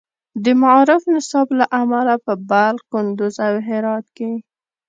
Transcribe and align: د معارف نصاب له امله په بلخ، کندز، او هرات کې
د 0.43 0.45
معارف 0.61 1.01
نصاب 1.13 1.47
له 1.59 1.65
امله 1.81 2.15
په 2.25 2.33
بلخ، 2.49 2.81
کندز، 2.93 3.35
او 3.47 3.53
هرات 3.67 4.05
کې 4.17 4.31